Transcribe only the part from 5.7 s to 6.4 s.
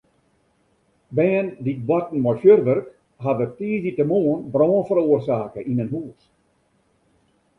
yn in hûs.